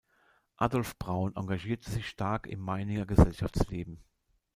Adolf 0.57 0.97
Braun 0.97 1.35
engagierte 1.35 1.91
sich 1.91 2.09
stark 2.09 2.47
im 2.47 2.59
Meininger 2.59 3.05
Gesellschaftsleben. 3.05 4.03